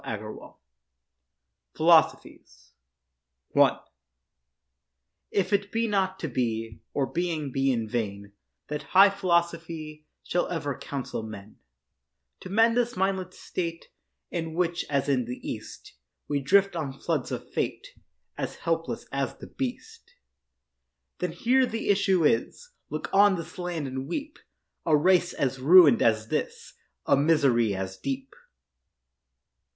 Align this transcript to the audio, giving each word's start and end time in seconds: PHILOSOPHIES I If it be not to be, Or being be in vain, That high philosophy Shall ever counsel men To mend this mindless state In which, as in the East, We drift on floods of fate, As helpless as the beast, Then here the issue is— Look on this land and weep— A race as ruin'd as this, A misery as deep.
PHILOSOPHIES 1.75 2.71
I 3.55 3.81
If 5.29 5.53
it 5.53 5.71
be 5.71 5.87
not 5.87 6.17
to 6.17 6.27
be, 6.27 6.79
Or 6.91 7.05
being 7.05 7.51
be 7.51 7.71
in 7.71 7.87
vain, 7.87 8.31
That 8.67 8.81
high 8.97 9.11
philosophy 9.11 10.07
Shall 10.23 10.47
ever 10.47 10.75
counsel 10.75 11.21
men 11.21 11.57
To 12.39 12.49
mend 12.49 12.75
this 12.75 12.97
mindless 12.97 13.37
state 13.39 13.89
In 14.31 14.55
which, 14.55 14.85
as 14.89 15.07
in 15.07 15.25
the 15.25 15.39
East, 15.47 15.93
We 16.27 16.39
drift 16.39 16.75
on 16.75 16.93
floods 16.99 17.31
of 17.31 17.47
fate, 17.51 17.89
As 18.39 18.55
helpless 18.55 19.05
as 19.11 19.35
the 19.35 19.45
beast, 19.45 20.15
Then 21.19 21.31
here 21.31 21.67
the 21.67 21.89
issue 21.89 22.25
is— 22.25 22.71
Look 22.89 23.07
on 23.13 23.35
this 23.35 23.55
land 23.59 23.85
and 23.85 24.07
weep— 24.07 24.39
A 24.83 24.97
race 24.97 25.31
as 25.33 25.59
ruin'd 25.59 26.01
as 26.01 26.29
this, 26.29 26.73
A 27.05 27.15
misery 27.15 27.75
as 27.75 27.97
deep. 27.97 28.33